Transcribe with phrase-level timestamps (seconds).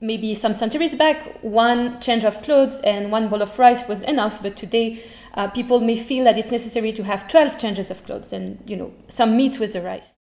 [0.00, 4.42] maybe some centuries back, one change of clothes and one bowl of rice was enough,
[4.42, 5.02] but today
[5.34, 8.76] uh, people may feel that it's necessary to have 12 changes of clothes and, you
[8.76, 10.16] know, some meat with the rice.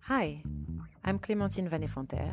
[0.00, 0.42] Hi,
[1.04, 2.32] I'm Clémentine Van Effenterre.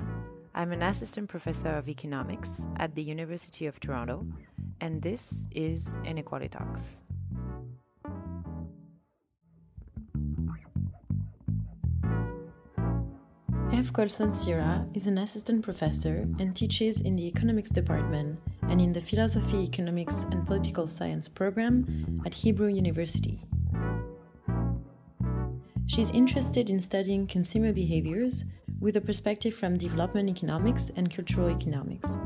[0.55, 4.27] I'm an assistant professor of economics at the University of Toronto,
[4.81, 7.01] and this is Inequality Talks.
[13.73, 19.01] Eve Colson-Sihra is an assistant professor and teaches in the economics department and in the
[19.01, 23.43] philosophy, economics, and political science program at Hebrew University.
[25.87, 28.45] She's interested in studying consumer behaviors
[28.79, 32.19] with a perspective from development economics and cultural economics.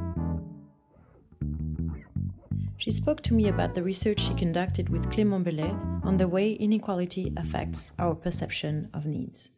[2.75, 5.73] She spoke to me about the research she conducted with Clément Bellet
[6.03, 9.51] on the way inequality affects our perception of needs.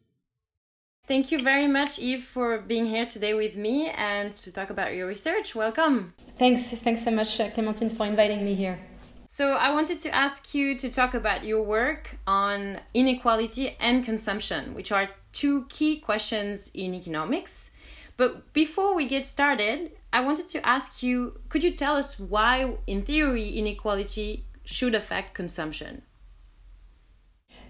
[1.09, 4.93] Thank you very much, Eve, for being here today with me and to talk about
[4.93, 5.55] your research.
[5.55, 6.13] Welcome.
[6.38, 8.79] Thanks, thanks so much, uh, Clémentine, for inviting me here.
[9.27, 14.76] So, I wanted to ask you to talk about your work on inequality and consumption,
[14.76, 17.71] which are two key questions in economics.
[18.15, 22.76] But before we get started, I wanted to ask you could you tell us why,
[22.85, 26.04] in theory, inequality should affect consumption?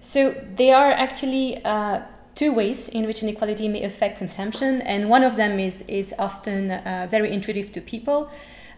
[0.01, 2.01] So, they are actually uh,
[2.35, 6.71] two ways in which inequality may affect consumption, and one of them is, is often
[6.71, 8.29] uh, very intuitive to people.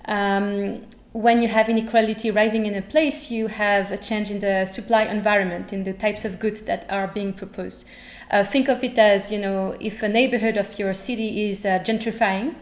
[0.05, 0.81] Um,
[1.13, 5.03] when you have inequality rising in a place, you have a change in the supply
[5.03, 7.89] environment, in the types of goods that are being proposed.
[8.31, 11.79] Uh, think of it as, you know, if a neighborhood of your city is uh,
[11.79, 12.55] gentrifying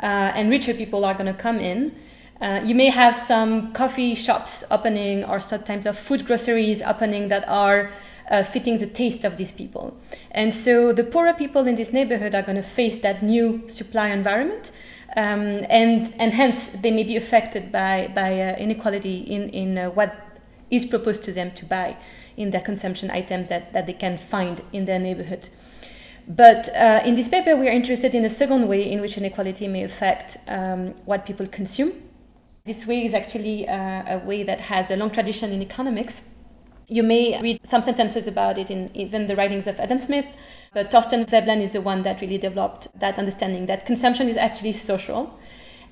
[0.00, 1.94] uh, and richer people are going to come in,
[2.42, 7.48] uh, you may have some coffee shops opening or sometimes of food groceries opening that
[7.48, 7.90] are
[8.30, 9.96] uh, fitting the taste of these people.
[10.32, 14.08] And so the poorer people in this neighborhood are going to face that new supply
[14.08, 14.72] environment.
[15.16, 19.90] Um, and, and hence they may be affected by, by uh, inequality in, in uh,
[19.90, 20.14] what
[20.70, 21.96] is proposed to them to buy
[22.36, 25.48] in their consumption items that, that they can find in their neighborhood.
[26.28, 29.66] But uh, in this paper, we are interested in a second way in which inequality
[29.66, 31.90] may affect um, what people consume.
[32.66, 36.34] This way is actually uh, a way that has a long tradition in economics
[36.88, 40.36] you may read some sentences about it in even the writings of Adam Smith,
[40.72, 44.72] but Thorstein Veblen is the one that really developed that understanding that consumption is actually
[44.72, 45.38] social.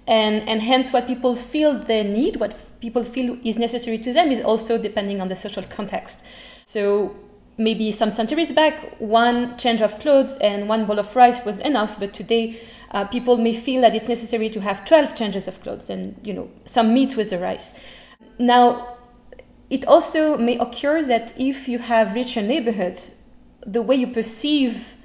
[0.09, 4.31] And, and hence, what people feel they need, what people feel is necessary to them,
[4.31, 6.25] is also depending on the social context.
[6.65, 7.15] So,
[7.59, 11.99] maybe some centuries back, one change of clothes and one bowl of rice was enough,
[11.99, 12.59] but today
[12.93, 16.35] uh, people may feel that it's necessary to have 12 changes of clothes and you
[16.35, 17.97] know some meat with the rice.
[18.39, 18.96] Now,
[19.71, 23.29] it also may occur that if you have richer neighborhoods,
[23.67, 24.97] the way you perceive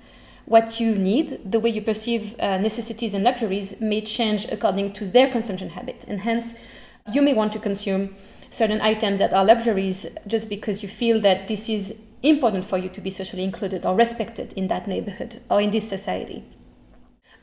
[0.46, 5.06] what you need, the way you perceive uh, necessities and luxuries may change according to
[5.06, 6.06] their consumption habits.
[6.06, 6.68] And hence,
[7.12, 8.16] you may want to consume
[8.50, 12.90] certain items that are luxuries just because you feel that this is important for you
[12.90, 16.44] to be socially included or respected in that neighborhood or in this society.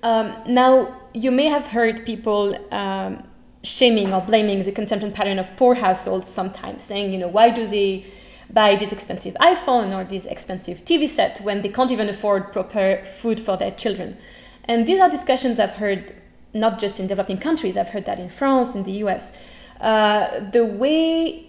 [0.03, 3.28] Um, now, you may have heard people um,
[3.69, 7.67] shaming or blaming the consumption pattern of poor households sometimes, saying, you know, why do
[7.67, 8.05] they
[8.51, 13.03] buy this expensive iPhone or this expensive TV set when they can't even afford proper
[13.05, 14.17] food for their children?
[14.65, 16.15] And these are discussions I've heard
[16.55, 19.69] not just in developing countries, I've heard that in France, in the US.
[19.81, 21.47] Uh, the way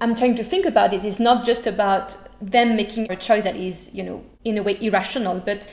[0.00, 3.56] I'm trying to think about it is not just about them making a choice that
[3.56, 5.72] is, you know, in a way irrational, but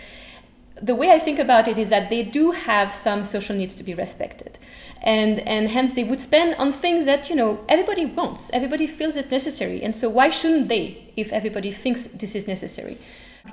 [0.82, 3.84] the way I think about it is that they do have some social needs to
[3.84, 4.60] be respected
[5.06, 8.50] and and hence they would spend on things that you know everybody wants.
[8.52, 9.84] Everybody feels it's necessary.
[9.84, 12.98] And so why shouldn't they if everybody thinks this is necessary?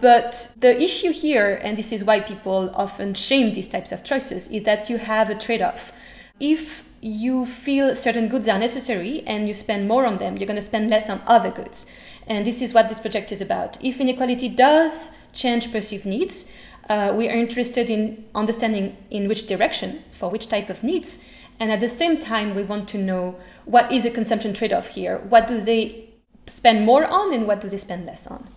[0.01, 4.51] But the issue here and this is why people often shame these types of choices
[4.51, 5.93] is that you have a trade-off.
[6.41, 10.57] If you feel certain goods are necessary and you spend more on them you're going
[10.57, 11.95] to spend less on other goods.
[12.27, 13.77] And this is what this project is about.
[13.85, 16.57] If inequality does change perceived needs
[16.89, 21.71] uh, we are interested in understanding in which direction for which type of needs and
[21.71, 25.19] at the same time, we want to know what is a consumption trade off here?
[25.19, 26.09] What do they
[26.47, 28.49] spend more on and what do they spend less on?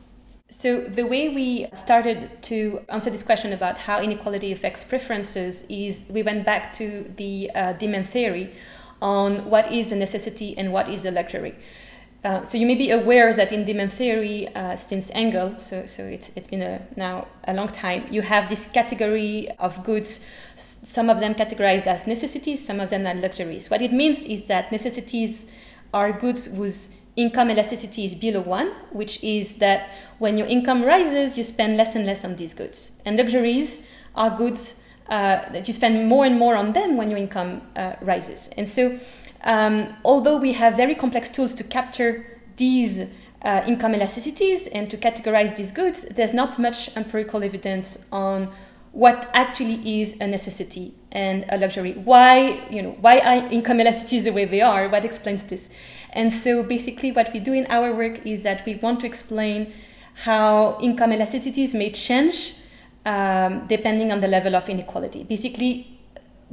[0.49, 6.03] So, the way we started to answer this question about how inequality affects preferences is
[6.09, 8.53] we went back to the uh, demand theory
[9.01, 11.55] on what is a necessity and what is a luxury.
[12.25, 16.01] Uh, so you may be aware that in demand theory, uh, since Engel, so, so
[16.01, 21.11] it's, it's been a, now a long time, you have this category of goods, some
[21.11, 23.69] of them categorized as necessities, some of them are luxuries.
[23.69, 25.53] What it means is that necessities
[25.93, 31.37] are goods whose income elasticity is below one, which is that when your income rises,
[31.37, 33.03] you spend less and less on these goods.
[33.05, 37.19] And luxuries are goods uh, that you spend more and more on them when your
[37.19, 38.49] income uh, rises.
[38.57, 38.97] And so,
[39.43, 44.97] um, although we have very complex tools to capture these uh, income elasticities and to
[44.97, 48.51] categorize these goods, there's not much empirical evidence on
[48.91, 51.93] what actually is a necessity and a luxury.
[51.93, 54.87] Why, you know, why are income elasticities the way they are?
[54.87, 55.69] What explains this?
[56.13, 59.73] And so basically what we do in our work is that we want to explain
[60.13, 62.53] how income elasticities may change
[63.05, 65.23] um, depending on the level of inequality.
[65.25, 65.99] Basically,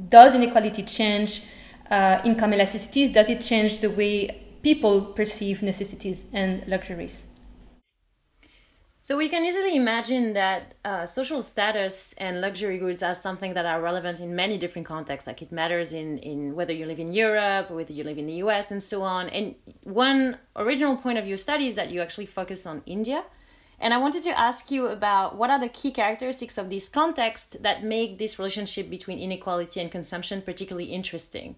[0.08, 1.42] does inequality change
[1.92, 3.12] uh, income elasticities?
[3.12, 7.38] Does it change the way people perceive necessities and luxuries?
[9.04, 13.66] So we can easily imagine that uh, social status and luxury goods are something that
[13.66, 15.26] are relevant in many different contexts.
[15.26, 18.34] Like it matters in, in whether you live in Europe, whether you live in the
[18.44, 19.28] US, and so on.
[19.28, 23.24] And one original point of your study is that you actually focus on India.
[23.80, 27.60] And I wanted to ask you about what are the key characteristics of this context
[27.64, 31.56] that make this relationship between inequality and consumption particularly interesting?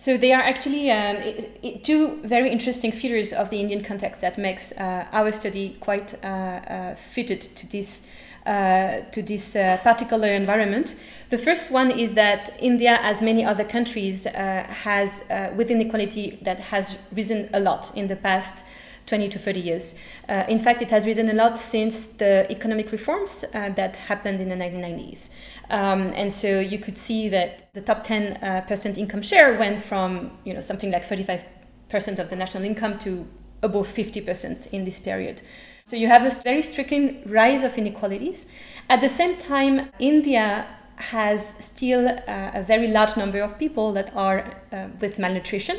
[0.00, 4.22] So they are actually um, it, it, two very interesting features of the Indian context
[4.22, 8.10] that makes uh, our study quite uh, uh, fitted to this
[8.46, 10.96] uh, to this uh, particular environment.
[11.28, 15.22] The first one is that India, as many other countries, has
[15.54, 18.64] with inequality that has risen a lot in the past
[19.06, 20.08] 20 to 30 years.
[20.28, 24.40] Uh, in fact, it has risen a lot since the economic reforms uh, that happened
[24.40, 25.30] in the 1990s.
[25.70, 29.78] Um, and so you could see that the top 10 uh, percent income share went
[29.78, 31.44] from you know something like 35
[31.88, 33.26] percent of the national income to
[33.62, 35.42] above 50 percent in this period.
[35.84, 38.54] So you have a very striking rise of inequalities.
[38.88, 44.14] At the same time, India has still uh, a very large number of people that
[44.14, 45.78] are uh, with malnutrition.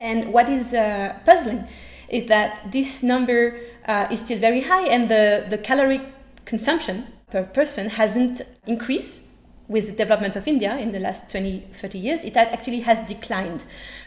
[0.00, 1.64] And what is uh, puzzling
[2.08, 6.02] is that this number uh, is still very high and the, the calorie
[6.44, 9.36] consumption per person hasn't increased
[9.68, 13.64] with the development of India in the last 20, 30 years, it actually has declined.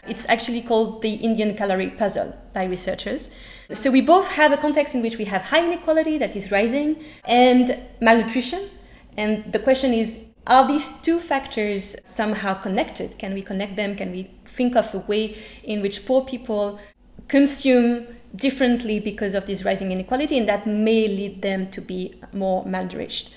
[0.08, 3.36] It's actually called the Indian calorie puzzle by researchers.
[3.72, 7.04] So we both have a context in which we have high inequality that is rising
[7.26, 8.62] and malnutrition.
[9.16, 13.18] And the question is, are these two factors somehow connected?
[13.18, 13.96] Can we connect them?
[13.96, 16.80] Can we think of a way in which poor people
[17.30, 22.64] consume differently because of this rising inequality, and that may lead them to be more
[22.64, 23.32] malnourished.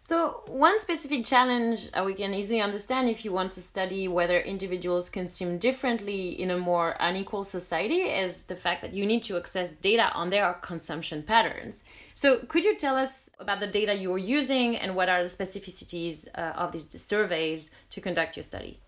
[0.00, 4.40] So, one specific challenge uh, we can easily understand if you want to study whether
[4.40, 9.36] individuals consume differently in a more unequal society is the fact that you need to
[9.36, 11.84] access data on their consumption patterns.
[12.14, 16.26] So, could you tell us about the data you're using and what are the specificities
[16.34, 18.80] uh, of these surveys to conduct your study?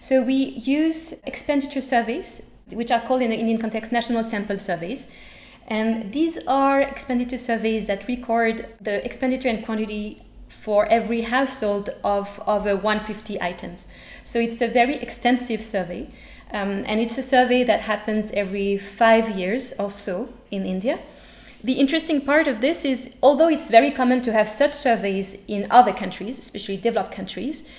[0.00, 5.14] So, we use expenditure surveys which are called in the Indian context national sample surveys.
[5.68, 10.18] And these are expenditure surveys that record the expenditure and quantity
[10.48, 13.92] for every household of over 150 items.
[14.24, 16.08] So it's a very extensive survey.
[16.52, 20.98] Um, and it's a survey that happens every five years or so in India.
[21.62, 25.66] The interesting part of this is, although it's very common to have such surveys in
[25.70, 27.70] other countries, especially developed countries,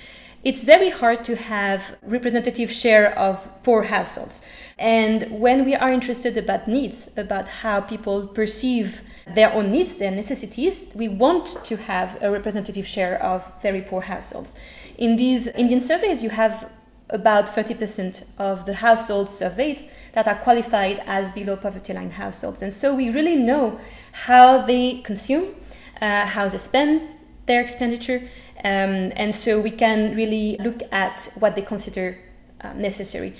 [0.44, 4.48] it's very hard to have representative share of poor households.
[4.78, 9.02] And when we are interested about needs, about how people perceive
[9.34, 14.00] their own needs, their necessities, we want to have a representative share of very poor
[14.00, 14.58] households.
[14.98, 16.70] In these Indian surveys, you have
[17.10, 19.78] about 30% of the households surveyed
[20.12, 22.62] that are qualified as below poverty line households.
[22.62, 23.78] And so we really know
[24.12, 25.54] how they consume,
[26.00, 27.11] uh, how they spend
[27.46, 28.22] their expenditure,
[28.64, 32.18] um, and so we can really look at what they consider
[32.60, 33.34] uh, necessary.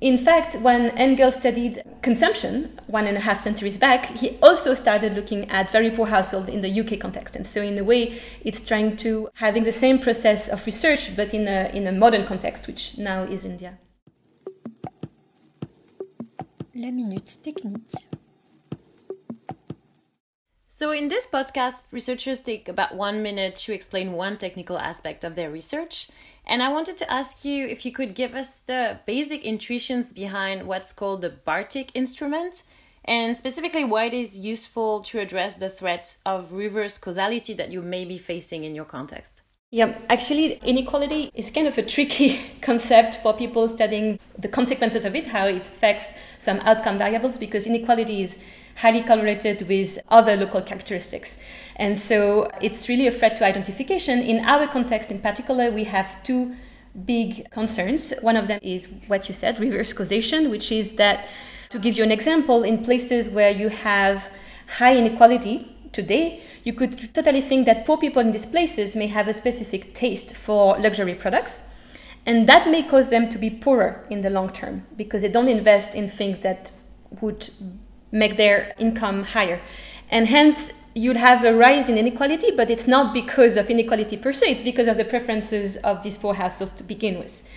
[0.00, 5.14] In fact, when Engel studied consumption one and a half centuries back, he also started
[5.14, 7.34] looking at very poor households in the UK context.
[7.34, 11.32] And so, in a way, it's trying to having the same process of research, but
[11.32, 13.78] in a, in a modern context, which now is India.
[16.74, 18.15] La minute technique.
[20.78, 25.34] So, in this podcast, researchers take about one minute to explain one technical aspect of
[25.34, 26.10] their research.
[26.46, 30.68] And I wanted to ask you if you could give us the basic intuitions behind
[30.68, 32.62] what's called the Bartik instrument,
[33.06, 37.80] and specifically why it is useful to address the threat of reverse causality that you
[37.80, 39.40] may be facing in your context.
[39.72, 45.16] Yeah, actually, inequality is kind of a tricky concept for people studying the consequences of
[45.16, 48.38] it, how it affects some outcome variables, because inequality is
[48.76, 51.44] highly correlated with other local characteristics.
[51.76, 54.20] And so it's really a threat to identification.
[54.20, 56.54] In our context, in particular, we have two
[57.04, 58.14] big concerns.
[58.22, 61.28] One of them is what you said, reverse causation, which is that
[61.70, 64.30] to give you an example, in places where you have
[64.68, 69.26] high inequality today, you could totally think that poor people in these places may have
[69.26, 71.72] a specific taste for luxury products.
[72.26, 75.48] And that may cause them to be poorer in the long term because they don't
[75.48, 76.70] invest in things that
[77.20, 77.48] would
[78.12, 79.60] make their income higher.
[80.10, 84.32] And hence, you'd have a rise in inequality, but it's not because of inequality per
[84.32, 87.48] se, it's because of the preferences of these poor households to begin with.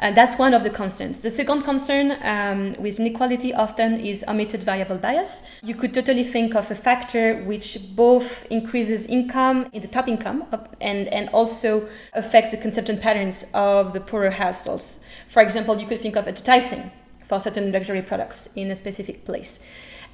[0.00, 1.22] Uh, that's one of the concerns.
[1.22, 5.58] The second concern um, with inequality often is omitted variable bias.
[5.62, 10.44] You could totally think of a factor which both increases income in the top income
[10.80, 15.04] and, and also affects the consumption patterns of the poorer households.
[15.26, 16.90] For example, you could think of advertising
[17.22, 19.68] for certain luxury products in a specific place.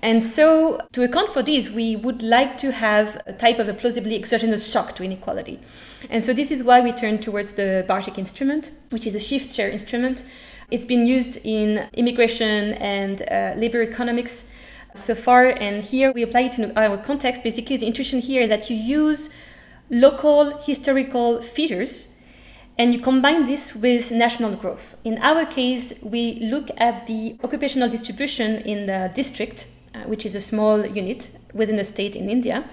[0.05, 3.73] And so, to account for this, we would like to have a type of a
[3.73, 5.59] plausibly exogenous shock to inequality.
[6.11, 9.51] And so, this is why we turn towards the Bartik instrument, which is a shift
[9.51, 10.27] share instrument.
[10.71, 14.53] It's been used in immigration and uh, labor economics
[14.95, 17.43] so far, and here we apply it in our context.
[17.43, 19.35] Basically, the intuition here is that you use
[19.89, 22.23] local historical features
[22.77, 25.01] and you combine this with national growth.
[25.05, 30.35] In our case, we look at the occupational distribution in the district Uh, which is
[30.35, 32.65] a small unit within a state in India.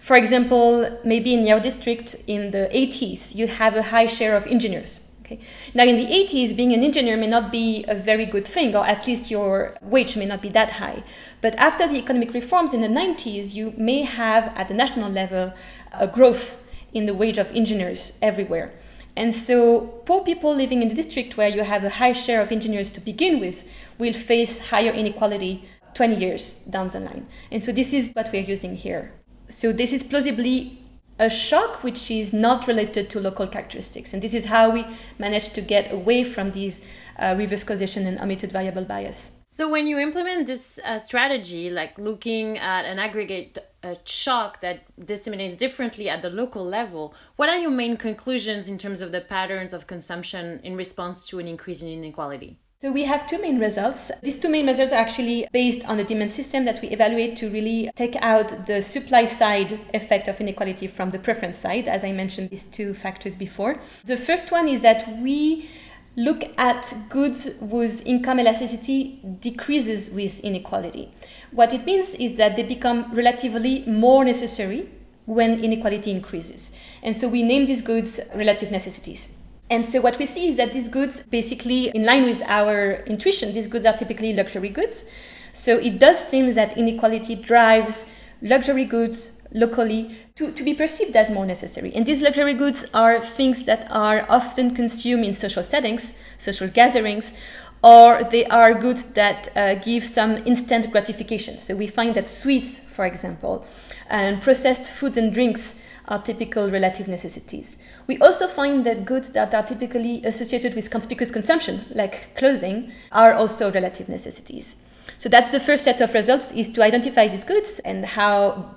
[0.00, 4.46] For example, maybe in your district in the 80s, you have a high share of
[4.46, 5.10] engineers.
[5.20, 5.38] Okay.
[5.74, 8.86] Now, in the 80s, being an engineer may not be a very good thing, or
[8.86, 11.04] at least your wage may not be that high.
[11.42, 15.52] But after the economic reforms in the 90s, you may have at the national level
[15.92, 18.72] a growth in the wage of engineers everywhere.
[19.14, 22.50] And so, poor people living in the district where you have a high share of
[22.50, 27.26] engineers to begin with will face higher inequality 20 years down the line.
[27.50, 29.12] And so this is what we're using here.
[29.48, 30.78] So this is plausibly
[31.18, 34.12] a shock which is not related to local characteristics.
[34.12, 34.84] And this is how we
[35.18, 39.42] managed to get away from these uh, reverse causation and omitted variable bias.
[39.50, 44.84] So when you implement this uh, strategy, like looking at an aggregate uh, shock that
[44.98, 49.20] disseminates differently at the local level, what are your main conclusions in terms of the
[49.20, 52.58] patterns of consumption in response to an increase in inequality?
[52.82, 54.10] So we have two main results.
[54.22, 57.48] These two main results are actually based on the demand system that we evaluate to
[57.48, 62.10] really take out the supply side effect of inequality from the preference side, as I
[62.10, 63.78] mentioned these two factors before.
[64.04, 65.68] The first one is that we
[66.16, 71.08] look at goods whose income elasticity decreases with inequality.
[71.52, 74.88] What it means is that they become relatively more necessary
[75.26, 76.76] when inequality increases.
[77.04, 79.41] And so we name these goods relative necessities.
[79.72, 83.54] And so what we see is that these goods, basically in line with our intuition,
[83.54, 85.10] these goods are typically luxury goods.
[85.52, 91.30] So it does seem that inequality drives luxury goods locally to, to be perceived as
[91.30, 91.90] more necessary.
[91.94, 97.40] And these luxury goods are things that are often consumed in social settings, social gatherings,
[97.82, 101.58] or they are goods that uh, give some instant gratification.
[101.58, 103.64] So we find that sweets, for example,
[104.08, 107.82] and processed foods and drinks are typical relative necessities.
[108.06, 113.34] We also find that goods that are typically associated with conspicuous consumption, like clothing, are
[113.34, 114.76] also relative necessities.
[115.16, 118.74] So that's the first set of results is to identify these goods and how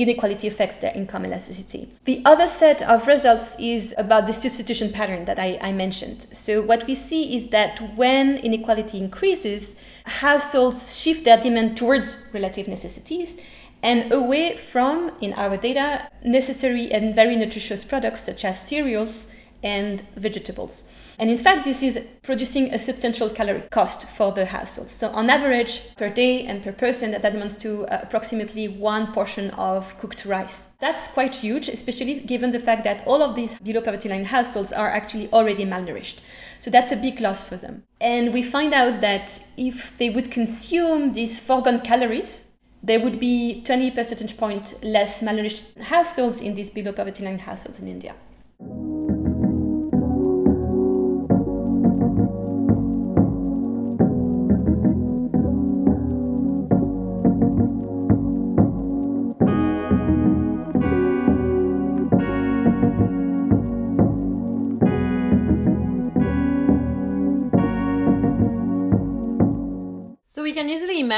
[0.00, 1.88] inequality affects their income elasticity.
[2.04, 6.22] The other set of results is about the substitution pattern that I, I, mentioned.
[6.22, 12.68] So, what we see is that when inequality increases, households shift their demand towards relative
[12.68, 13.40] necessities
[13.82, 20.00] and away from, in our data, necessary and very nutritious products such as cereals and
[20.16, 20.92] vegetables.
[21.22, 24.90] And in fact, this is producing a substantial calorie cost for the household.
[24.90, 29.50] So, on average, per day and per person, that amounts to uh, approximately one portion
[29.50, 30.72] of cooked rice.
[30.80, 34.72] That's quite huge, especially given the fact that all of these below poverty line households
[34.72, 36.22] are actually already malnourished.
[36.58, 37.84] So, that's a big loss for them.
[38.00, 42.50] And we find out that if they would consume these foregone calories,
[42.82, 47.80] there would be 20 percentage point less malnourished households in these below poverty line households
[47.80, 48.16] in India.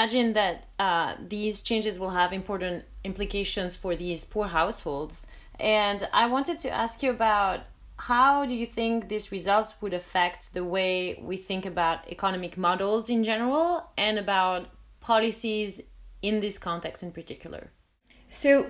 [0.04, 5.26] Imagine that uh, these changes will have important implications for these poor households.
[5.58, 7.60] And I wanted to ask you about
[7.96, 13.08] how do you think these results would affect the way we think about economic models
[13.08, 14.66] in general and about
[15.00, 15.80] policies
[16.20, 17.70] in this context in particular?
[18.28, 18.66] So,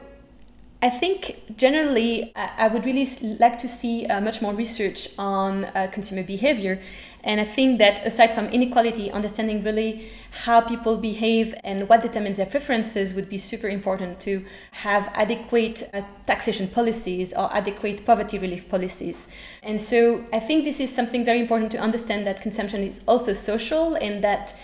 [0.83, 3.07] I think generally, I would really
[3.41, 6.79] like to see uh, much more research on uh, consumer behavior
[7.25, 12.37] And I think that aside from inequality, understanding really how people behave and what determines
[12.37, 18.39] their preferences would be super important to have adequate uh, taxation policies or adequate poverty
[18.39, 19.35] relief policies.
[19.63, 23.33] And so I think this is something very important to understand that consumption is also
[23.33, 24.55] social and that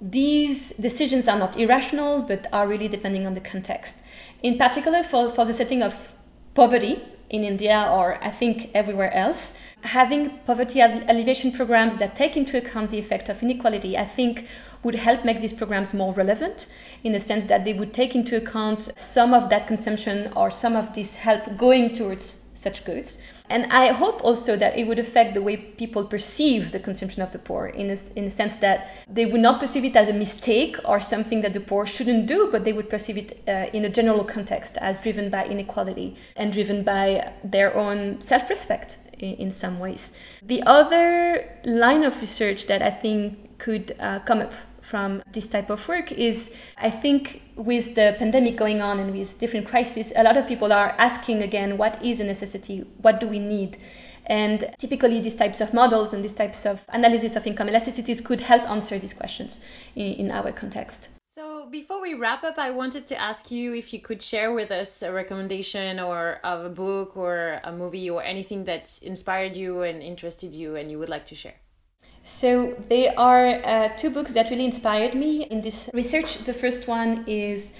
[0.00, 4.04] these decisions are not irrational but are really depending on the context.
[4.42, 6.14] In particular, for, for the setting of
[6.54, 7.00] poverty
[7.32, 12.90] in India or I think everywhere else, having poverty alleviation programs that take into account
[12.90, 14.46] the effect of inequality, I think
[14.84, 16.68] would help make these programs more relevant
[17.02, 20.76] in the sense that they would take into account some of that consumption or some
[20.76, 23.22] of this help going towards such goods.
[23.52, 27.32] And I hope also that it would affect the way people perceive the consumption of
[27.32, 30.14] the poor in a, in a sense that they would not perceive it as a
[30.14, 33.84] mistake or something that the poor shouldn't do, but they would perceive it uh, in
[33.84, 39.34] a general context as driven by inequality and driven by their own self respect in,
[39.34, 40.40] in, some ways.
[40.42, 45.70] The other line of research that I think could uh, come up from this type
[45.70, 50.22] of work is I think with the pandemic going on and with different crises, a
[50.22, 52.84] lot of people are asking again, what is a necessity?
[52.98, 53.78] What do we need?
[54.26, 58.40] And typically, these types of models and these types of analysis of income elasticities could
[58.40, 61.10] help answer these questions in, in our context.
[61.28, 64.70] So, before we wrap up, I wanted to ask you if you could share with
[64.70, 69.82] us a recommendation or of a book or a movie or anything that inspired you
[69.82, 71.54] and interested you and you would like to share.
[72.22, 76.38] So there are uh, two books that really inspired me in this research.
[76.38, 77.78] The first one is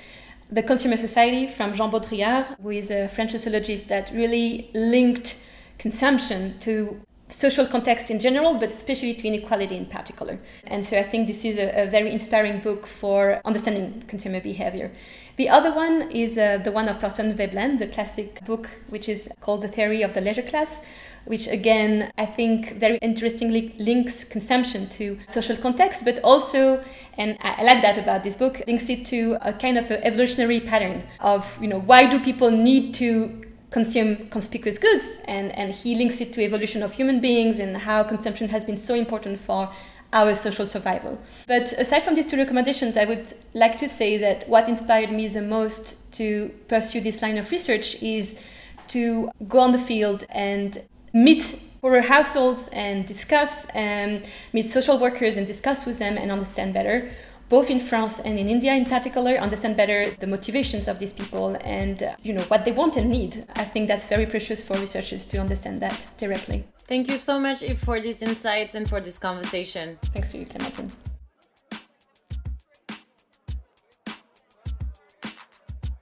[0.50, 5.46] The Consumer Society from Jean Baudrillard, who is a French sociologist that really linked
[5.78, 7.00] consumption to
[7.32, 10.38] social context in general, but especially to inequality in particular.
[10.66, 14.92] And so I think this is a, a very inspiring book for understanding consumer behavior.
[15.36, 19.32] The other one is uh, the one of Thorstein Veblen, the classic book, which is
[19.40, 20.86] called The Theory of the Leisure Class,
[21.24, 26.84] which again, I think very interestingly links consumption to social context, but also,
[27.16, 31.02] and I like that about this book, links it to a kind of evolutionary pattern
[31.20, 36.20] of, you know, why do people need to consume conspicuous goods and, and he links
[36.20, 39.68] it to evolution of human beings and how consumption has been so important for
[40.12, 41.18] our social survival.
[41.48, 45.26] But aside from these two recommendations, I would like to say that what inspired me
[45.26, 48.46] the most to pursue this line of research is
[48.88, 50.78] to go on the field and
[51.14, 51.42] meet
[51.80, 57.10] poorer households and discuss and meet social workers and discuss with them and understand better
[57.52, 61.54] both in France and in India in particular, understand better the motivations of these people
[61.64, 63.44] and uh, you know what they want and need.
[63.56, 66.64] I think that's very precious for researchers to understand that directly.
[66.88, 69.98] Thank you so much for these insights and for this conversation.
[70.14, 70.90] Thanks to you, Clementine.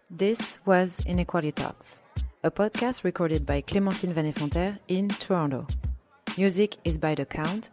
[0.09, 2.01] This was Inequality Talks
[2.45, 5.67] a podcast recorded by Clémentine Van Effenterre in Toronto.
[6.39, 7.71] Music is by The Count.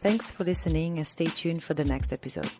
[0.00, 2.50] Thanks for listening and stay tuned for the next episode.